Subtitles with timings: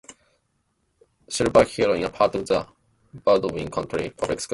[1.29, 2.65] Silverhill is a part of the
[3.23, 4.47] Baldwin County Public Schools system.